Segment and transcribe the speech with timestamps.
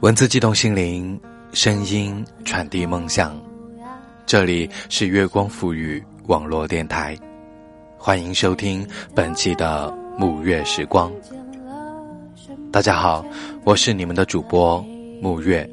[0.00, 1.20] 文字激动心灵，
[1.52, 3.40] 声音传递梦想。
[4.24, 7.16] 这里是月光赋予网络电台，
[7.96, 8.84] 欢迎收听
[9.14, 11.12] 本期的沐月时光。
[12.72, 13.24] 大家好，
[13.62, 14.84] 我是你们的主播
[15.22, 15.68] 沐月。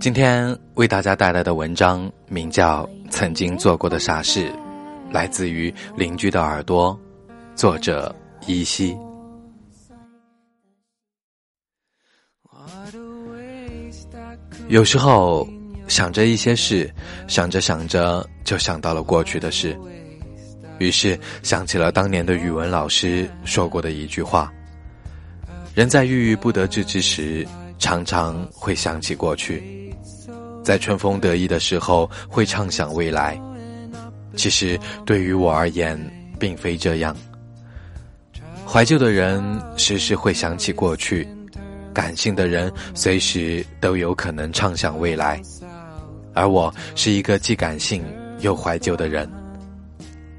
[0.00, 4.48] 今天为大家带来的文章名叫《曾经做过的傻事》，
[5.12, 6.98] 来自于邻居的耳朵，
[7.54, 8.14] 作者
[8.46, 8.96] 依稀。
[14.72, 15.46] 有时候
[15.86, 16.90] 想着一些事，
[17.28, 19.78] 想着想着就想到了过去的事，
[20.78, 24.50] 于是想起了当年的语文老师说过的一句话
[25.76, 27.46] ：“人在郁郁不得志之时，
[27.78, 29.60] 常常会想起过去；
[30.64, 33.38] 在春风得意的时候，会畅想未来。”
[34.36, 36.00] 其实对于我而言，
[36.38, 37.14] 并非这样。
[38.66, 39.44] 怀旧的人
[39.76, 41.28] 时时会想起过去。
[41.92, 45.40] 感性的人随时都有可能畅想未来，
[46.34, 48.04] 而我是一个既感性
[48.40, 49.30] 又怀旧的人。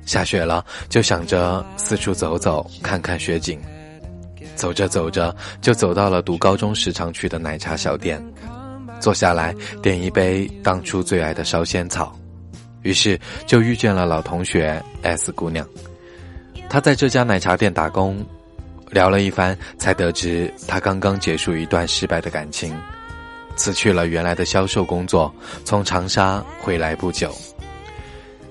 [0.05, 3.59] 下雪了，就想着四处走走，看看雪景。
[4.55, 8.23] 走着走着，就走到了读高中时常去的奶茶小店，
[8.99, 12.15] 坐下来点一杯当初最爱的烧仙草，
[12.81, 15.67] 于是就遇见了老同学 S 姑娘。
[16.69, 18.23] 她在这家奶茶店打工。
[18.93, 22.73] 聊了一番，才得知他刚刚结束一段失败的感情，
[23.55, 25.33] 辞去了原来的销售工作，
[25.65, 27.33] 从长沙回来不久。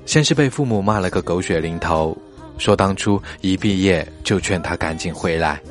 [0.04, 2.16] 先是被父母骂了个狗血淋头，
[2.58, 5.62] 说当初一毕业就劝他赶紧回来，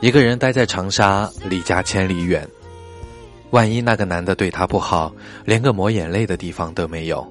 [0.00, 2.44] 一个人待在长沙，离家千里远，
[3.50, 7.24] 万一那个男的对他不好，连个抹眼泪的地方都没有。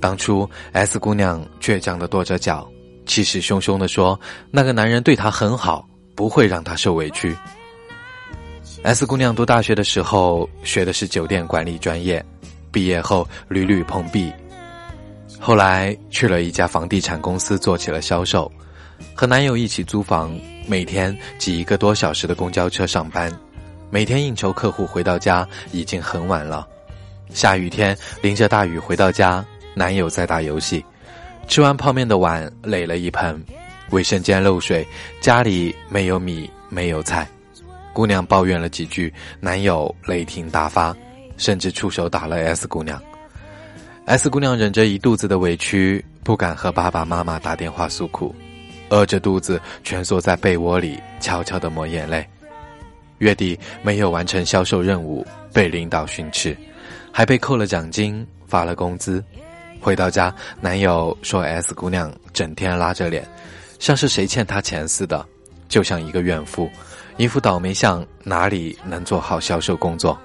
[0.00, 2.68] 当初 S 姑娘倔强的跺着脚，
[3.06, 4.20] 气势汹汹的说
[4.52, 7.36] ：“那个男人对她很好。”不会让她受委屈。
[8.82, 12.24] S 姑娘读大学的时候学的是酒店管理专业，
[12.70, 14.32] 毕业后屡屡碰壁，
[15.40, 18.50] 后来去了一家房地产公司做起了销售，
[19.14, 23.32] 和男友一起租房，每天挤一个多小时的公交车上班，
[23.90, 26.66] 每天应酬客户回到家已经很晚了，
[27.30, 29.42] 下雨天淋着大雨回到家，
[29.74, 30.84] 男友在打游戏，
[31.48, 33.42] 吃完泡面的碗垒了一盆。
[33.90, 34.86] 卫生间漏水，
[35.20, 37.28] 家里没有米没有菜，
[37.92, 40.96] 姑娘抱怨了几句，男友雷霆大发，
[41.36, 43.00] 甚至出手打了 S 姑娘。
[44.06, 48.34] S 姑娘忍着一肚子的委屈，不敢和爸爸妈妈打电话诉苦，
[48.88, 52.26] 饿着肚子蜷缩在被窝里，悄悄的抹眼泪。
[53.18, 56.56] 月底没有完成销售任务，被领导训斥，
[57.12, 59.24] 还被扣了奖金，发了工资。
[59.80, 63.26] 回到家，男友说 S 姑娘整天拉着脸。
[63.84, 65.26] 像是谁欠他钱似的，
[65.68, 66.70] 就像一个怨妇，
[67.18, 70.18] 一副倒霉相，哪里能做好销售工作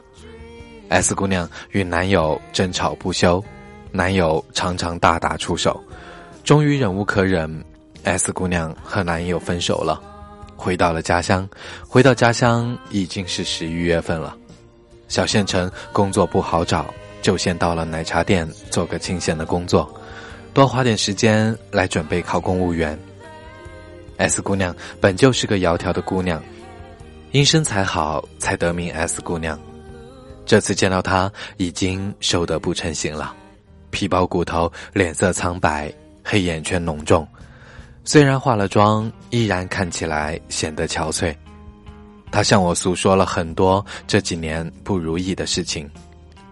[0.88, 3.44] ？S 姑娘与男友争吵不休，
[3.92, 5.78] 男友常常大打出手，
[6.42, 7.62] 终于忍无可忍
[8.06, 10.02] ，S 姑娘和男友分手了，
[10.56, 11.46] 回到了家乡。
[11.86, 14.38] 回到家乡已经是十一月份了，
[15.10, 16.86] 小县城工作不好找，
[17.22, 19.94] 就先到了奶茶店做个清闲的工作，
[20.54, 22.98] 多花点时间来准备考公务员。
[24.20, 26.44] S 姑娘本就是个窈窕的姑娘，
[27.32, 29.58] 因身材好才得名 S 姑娘。
[30.46, 33.34] 这次见到她，已经瘦得不成形了，
[33.92, 35.92] 皮包骨头，脸色苍白，
[36.22, 37.26] 黑眼圈浓重。
[38.04, 41.34] 虽然化了妆，依然看起来显得憔悴。
[42.30, 45.90] 她向我诉说了很多这几年不如意的事情，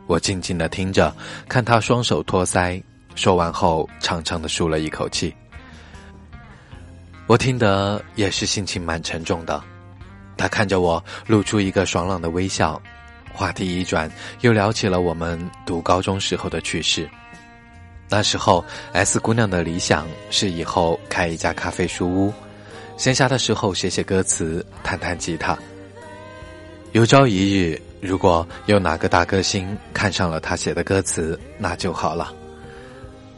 [0.06, 1.13] 我静静的听着，
[1.50, 2.81] 看她双手托腮，
[3.16, 5.35] 说完后长长的舒了一口气。
[7.27, 9.61] 我听得也是心情蛮沉重的，
[10.38, 12.81] 他看着我，露出一个爽朗的微笑。
[13.33, 14.09] 话题一转，
[14.41, 17.07] 又聊起了我们读高中时候的趣事。
[18.09, 18.63] 那时候
[18.94, 22.33] ，S 姑娘的理想是以后开一家咖啡书屋，
[22.95, 25.56] 闲暇的时候写写歌词，弹弹吉他。
[26.94, 32.33] 有朝一日，如果有哪个大歌星看上了他写的歌词，那就好了。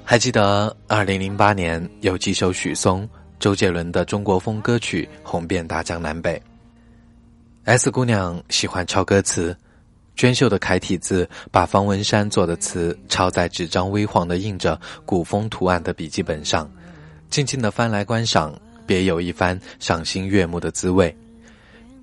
[0.05, 3.09] 还记得二零零八年有几首许嵩。
[3.39, 6.41] 周杰伦的中国风歌曲红遍大江南北。
[7.63, 9.55] S 姑娘喜欢抄歌词，
[10.15, 16.69] 娟秀的楷体字把方文山做的词抄在纸张微黄的印着古风图案的笔记本上，
[17.29, 18.53] 静静的翻来观赏，
[18.85, 21.15] 别有一番赏心悦目的滋味。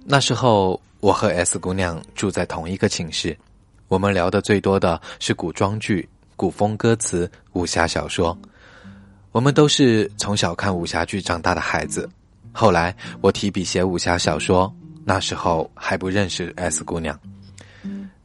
[0.04, 3.36] 那时候我和 S 姑娘住在同一个寝室，
[3.88, 8.36] 我们聊的最多的是古装剧、古风歌词、武侠小说。
[9.36, 12.08] 我们都是从小看武侠剧长大的孩子，
[12.52, 14.74] 后来我提笔写武侠小说，
[15.04, 17.20] 那时候还不认识 S 姑娘。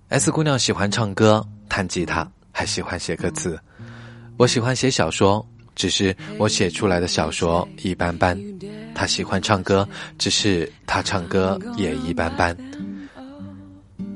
[0.08, 3.60] S 姑娘喜欢唱歌、弹吉他，还喜欢写歌词。
[4.38, 8.42] 我喜欢写小说，只是我写出来的小说一般般。
[8.96, 9.86] 她喜欢唱歌，
[10.18, 12.56] 只是她唱歌也一般般。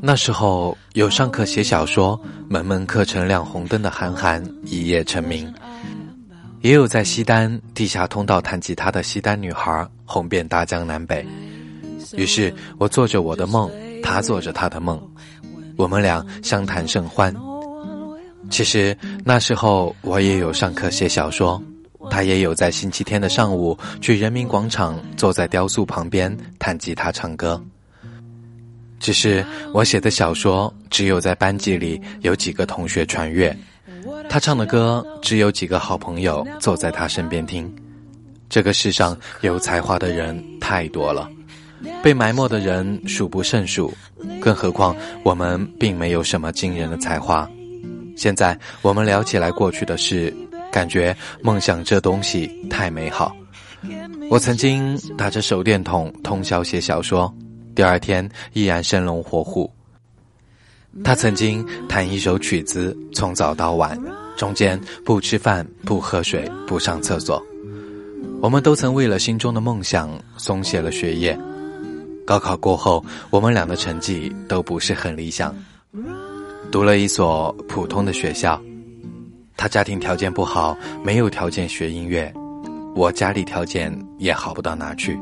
[0.01, 5.53] 那时候有上课写小说，门门课程亮红灯的韩寒一夜成名。
[6.65, 11.23] 也有在西单地下通道弹吉他的西单女孩红遍大江南北，
[12.17, 13.69] 于是我做着我的梦，
[14.01, 14.99] 她做着她的梦，
[15.77, 17.31] 我们俩相谈甚欢。
[18.49, 21.61] 其实那时候我也有上课写小说，
[22.09, 27.63] 她也有在星期天的上午去人民广场坐在雕塑旁边弹吉他唱歌。
[28.99, 33.55] 只是我写的小说只有在班级里有几个同学传阅。
[34.29, 37.73] 他唱的歌，只有几个好朋友坐在他身边听。
[38.49, 41.29] 这个世上有才华的人太多了，
[42.03, 43.93] 被埋没的人数不胜数。
[44.39, 47.49] 更何况我们并没有什么惊人的才华。
[48.15, 50.33] 现在我们聊起来过去的事，
[50.71, 53.35] 感觉梦想这东西太美好。
[54.29, 57.31] 我曾经打着手电筒通宵写小说，
[57.75, 59.69] 第二天依然生龙活虎。
[61.03, 63.99] 他曾经弹一首曲子，从早到晚，
[64.37, 67.41] 中间不吃饭、不喝水、不上厕所。
[68.41, 71.37] 我们都曾为了心中的梦想松懈了学业。
[72.25, 75.55] 高考过后，我们俩的成绩都不是很理想，
[76.71, 78.59] 读了一所普通的学校。
[79.57, 82.31] 他家庭条件不好，没有条件学音乐；
[82.95, 85.19] 我家里条件也好不到哪去，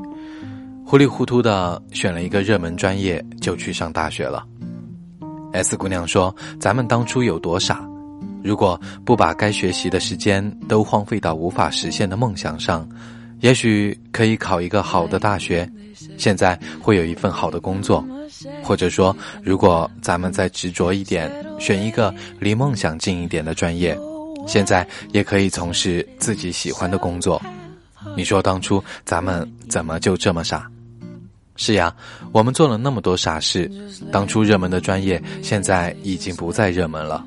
[0.85, 4.45] 糊里糊涂的选了一个热门专业，就去上大学了。
[5.53, 7.87] S 姑娘说：“咱们当初有多傻，
[8.43, 12.87] 如果不把该学习的时间都荒废到无法实现的梦想上，
[13.39, 15.69] 也许可以考一个好的大学，
[16.17, 18.03] 现在会有一份好的工作。
[18.63, 23.97] 或者说，如果咱们再执着一点，选一个离梦想近一点的专业，
[24.47, 27.39] 现在也可以从事自己喜欢的工作。
[28.17, 30.67] 你说当初咱们怎么就这么傻？”
[31.55, 31.95] 是呀，
[32.31, 33.69] 我们做了那么多傻事。
[34.11, 37.23] 当初热门的专业，现在已经不再热门了。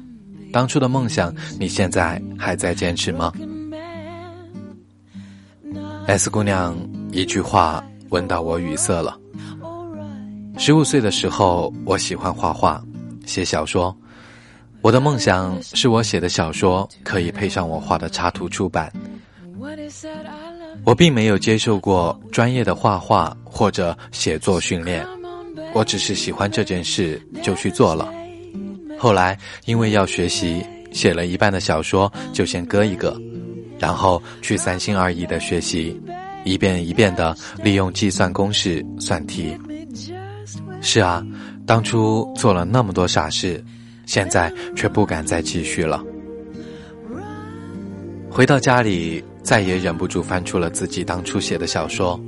[0.52, 3.32] 当初的梦想，你现在还在坚持吗
[6.06, 6.76] ？S 姑娘
[7.12, 9.16] 一句话问到我语塞了。
[10.58, 12.82] 十五岁的时候，我喜欢画画、
[13.26, 13.96] 写小说。
[14.82, 18.92] 我的梦想是我写的小说可以配上我画的插图出版。
[20.84, 25.04] 我并没有接受过专业的画画或者写作训练，
[25.72, 28.08] 我只是喜欢这件事就去做了。
[28.96, 33.20] 后来因为要学习，写了一半的小说就先搁一个，
[33.78, 36.00] 然后去三心二意的学习，
[36.44, 39.58] 一遍一遍的利用计算公式算题。
[40.80, 41.26] 是啊，
[41.66, 43.62] 当初做了那么多傻事，
[44.06, 46.00] 现在却不敢再继续了。
[48.30, 49.24] 回到家里。
[49.46, 52.20] 再也忍不住翻出了自己当初写的小说，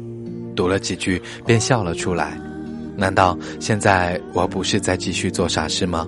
[0.54, 2.40] 读了几句便笑了出来。
[2.96, 6.06] 难道现在我不是在继续做傻事吗？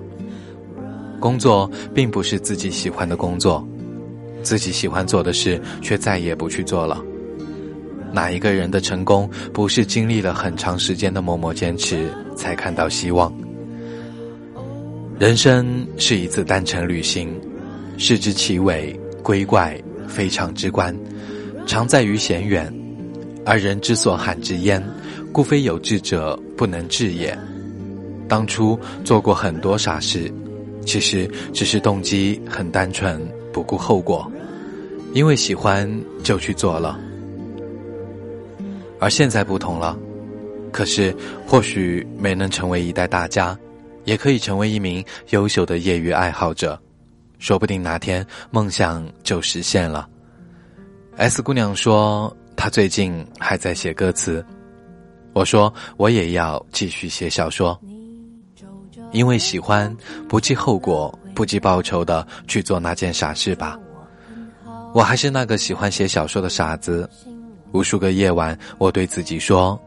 [1.19, 3.67] 工作并不是自己喜欢的工作，
[4.41, 7.03] 自己喜欢做的事却再也不去做了。
[8.13, 13.29] 哪一个人的成功不是经历了很长时间的默默坚持才看到希望？
[15.19, 17.37] 人生是一次单程旅行，
[17.97, 19.77] 视之其伟归怪。
[20.11, 20.95] 非常之观，
[21.65, 22.71] 常在于险远，
[23.45, 24.83] 而人之所罕至焉，
[25.31, 27.35] 故非有志者不能至也。
[28.27, 30.31] 当初做过很多傻事，
[30.85, 34.29] 其实只是动机很单纯，不顾后果，
[35.13, 35.89] 因为喜欢
[36.21, 36.99] 就去做了。
[38.99, 39.97] 而现在不同了，
[40.71, 41.15] 可是
[41.47, 43.57] 或许没能成为一代大家，
[44.05, 46.79] 也可以成为一名优秀的业余爱好者。
[47.41, 50.07] 说不定哪天梦想就实现了。
[51.17, 54.45] S 姑娘说她最近还在写歌词，
[55.33, 57.77] 我说我也要继续写小说，
[59.11, 59.93] 因为喜欢，
[60.29, 63.77] 不计后果、不计报酬的去做那件傻事吧。
[64.93, 67.09] 我还是那个喜欢写小说的傻子，
[67.71, 69.79] 无数个夜晚，我对自己说，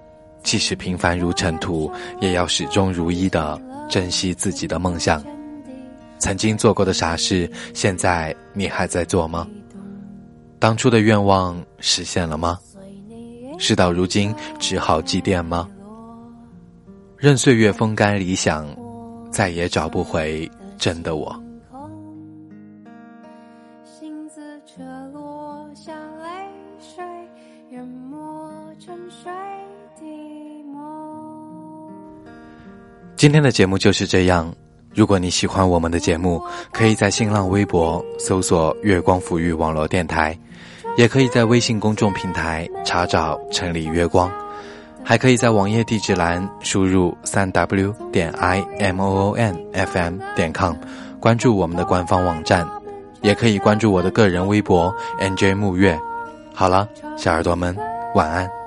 [0.42, 1.88] 即使平凡如尘土，
[2.20, 5.24] 也要始终如一的珍惜自己的梦想。
[6.24, 9.46] 曾经做过的傻事，现在你还在做吗？
[10.58, 12.58] 当初的愿望实现了吗？
[13.58, 15.68] 事到如今只好祭奠吗？
[17.18, 18.66] 任岁月风干理想，
[19.30, 21.30] 再也找不回真的我。
[23.84, 24.40] 心字
[25.12, 26.48] 落，泪
[26.80, 27.04] 水
[27.72, 29.30] 淹没沉睡。
[33.14, 34.50] 今天的节目就是这样。
[34.94, 36.40] 如果你喜欢我们的节目，
[36.72, 40.38] 可以在新浪微博搜索“月光抚育网络电台”，
[40.96, 44.30] 也可以在微信公众平台查找“城里月光”，
[45.02, 50.74] 还可以在网页地址栏输入三 w 点 i m o o n f m 点 com，
[51.18, 52.64] 关注我们的官方网站，
[53.20, 55.98] 也可以关注我的个人微博 n j 木月。
[56.54, 57.76] 好了，小耳朵们，
[58.14, 58.63] 晚安。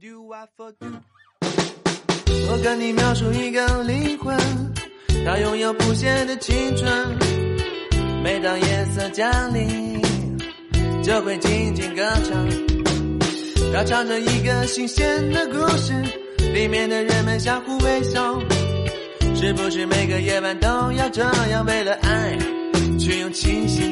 [0.00, 0.86] Do I for do？
[2.50, 4.36] 我跟你描述一个灵魂，
[5.24, 7.18] 它拥有不谢的青春。
[8.22, 10.00] 每当夜色降临，
[11.02, 12.48] 就会静静歌唱。
[13.72, 15.92] 它唱着一个新鲜的故事，
[16.52, 18.38] 里面的人们相互微笑。
[19.34, 22.38] 是不是每个夜晚都要这样，为了爱，
[22.98, 23.91] 去用清醒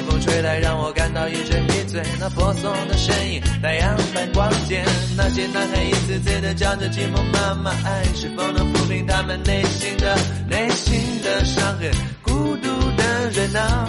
[0.00, 2.00] 微风吹来，让我感到一阵迷醉。
[2.18, 4.82] 那婆娑的身影，太阳般光洁。
[5.14, 10.16] 那些男孩一次次的叫着寂寞妈妈，爱是否能抚平他们内心的
[10.48, 11.90] 内心的伤痕？
[12.22, 13.88] 孤独的人啊，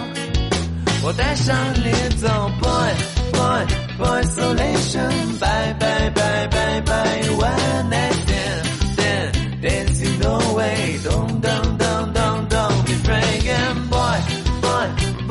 [1.02, 2.28] 我带上你走
[2.60, 2.92] ，boy
[3.32, 3.64] boy
[3.96, 8.12] boy isolation，bye bye bye bye bye，one night
[8.94, 10.98] stand dancing no way，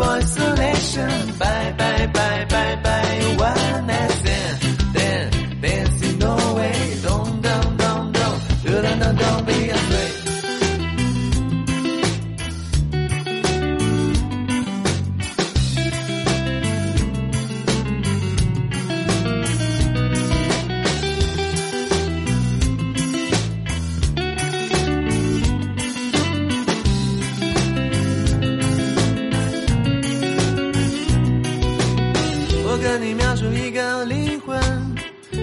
[0.03, 1.37] Isolation.
[1.37, 3.00] Bye, bye, bye, bye, bye.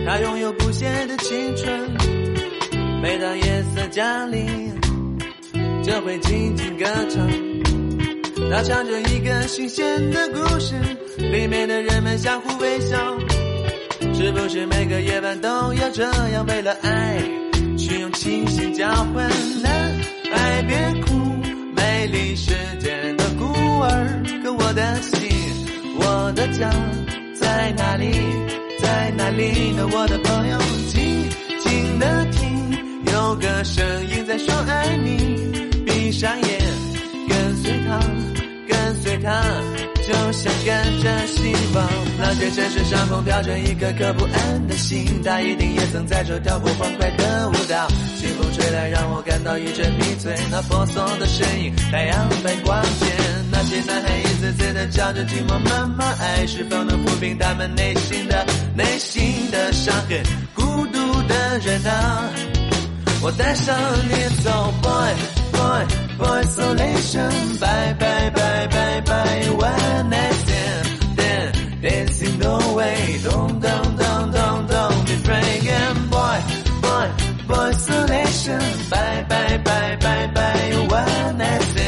[0.09, 1.69] 它拥有不谢的青春。
[3.03, 4.75] 每当夜色降临，
[5.83, 7.29] 就会静静歌唱。
[8.51, 10.75] 它唱着一个新鲜的故事，
[11.19, 12.97] 里面的人们相互微笑。
[14.15, 17.19] 是不是每个夜晚都要这样，为了爱，
[17.77, 19.31] 去用清醒交换？
[20.33, 21.17] 爱别哭，
[21.77, 23.45] 美丽世界的孤
[23.83, 25.29] 儿，可我的心，
[26.01, 26.71] 我的家
[27.39, 28.09] 在哪里？
[28.89, 29.87] 在哪里呢？
[29.93, 31.29] 我的朋友，静
[31.61, 32.49] 静的听，
[33.13, 35.37] 有个声音在说爱你。
[35.85, 36.59] 闭上眼，
[37.29, 38.01] 跟随他，
[38.67, 39.45] 跟随他，
[40.07, 41.87] 就像跟着希望。
[42.17, 47.87] 那些城市上空飘着一颗颗不安的心，他一定也曾在这跳过欢快的舞蹈。
[48.19, 50.35] 清风吹来，让我感到一阵迷醉。
[50.51, 53.38] 那婆娑的身影，太阳般光洁。
[53.61, 58.47] 那些男孩一次次的叫着寂寞妈妈，爱是否能抚平他们内心的
[58.77, 60.23] 内心的伤痕？
[60.55, 62.31] 孤独的人啊，
[63.21, 63.77] 我带上
[64.09, 65.13] 你走，boy
[65.51, 65.85] boy
[66.19, 70.37] boy isolation，bye bye bye bye bye，one night
[71.17, 75.59] stand dancing no way，咚咚咚咚咚，be free
[76.09, 76.41] boy
[76.81, 77.09] boy
[77.49, 81.88] boy isolation，bye bye bye bye bye，one night stand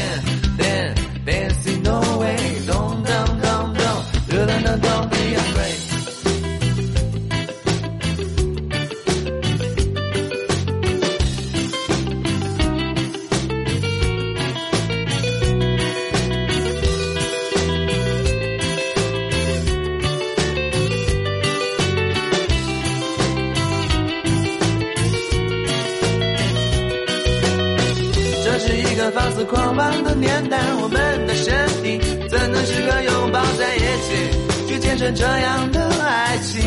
[35.13, 36.59] 这样的爱情？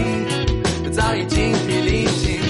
[0.92, 2.40] 早已精疲力尽，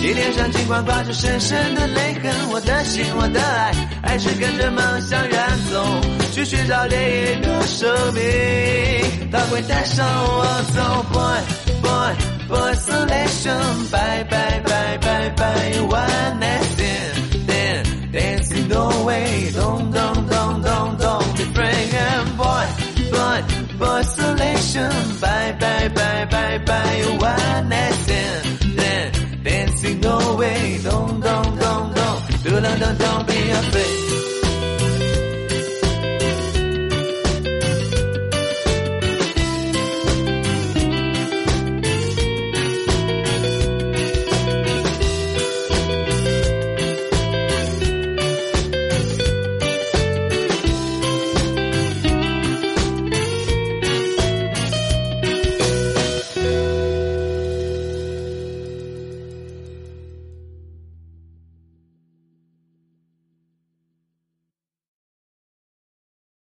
[0.00, 5.40] 你脸上尽管挂着深深的泪痕，我的心，我的爱，还是跟着梦想远
[5.70, 6.00] 走，
[6.32, 10.44] 去寻找另一个生命，他会带上我
[10.74, 11.40] 走，boy
[11.80, 12.12] boy
[12.48, 21.42] boy isolation，bye bye bye bye Bye，，one night stand，dancing no way，don't don't don't don't don't be
[21.44, 22.66] afraid and boy
[23.78, 31.20] boy s o l a t i o n boy isolation，拜拜拜拜拜，one night stand，dancing no way，don't
[31.20, 34.11] don't don't don't，don't don't don't be afraid。